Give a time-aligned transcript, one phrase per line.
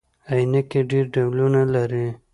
[0.31, 2.07] عینکي ډیر ډولونه لري